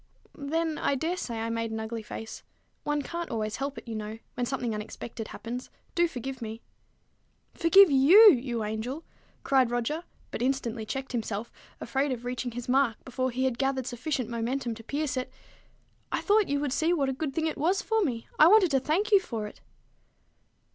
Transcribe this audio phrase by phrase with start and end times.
[0.33, 2.41] "Then, I dare say I made an ugly face.
[2.81, 5.69] One can't always help it, you know, when something unexpected happens.
[5.93, 6.63] Do forgive me."
[7.53, 9.03] "Forgive you, you angel!"
[9.43, 13.85] cried Roger, but instantly checked himself, afraid of reaching his mark before he had gathered
[13.85, 15.31] sufficient momentum to pierce it.
[16.11, 18.27] "I thought you would see what a good thing it was for me.
[18.39, 19.61] I wanted to thank you for it."